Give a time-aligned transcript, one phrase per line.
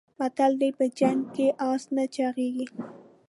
[0.19, 2.67] متل دی: په جنګ کې اس نه چاغېږي.